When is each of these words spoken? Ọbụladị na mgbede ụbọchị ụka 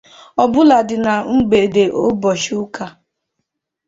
Ọbụladị 0.43 0.95
na 1.05 1.13
mgbede 1.35 1.83
ụbọchị 2.07 2.53
ụka 2.63 2.85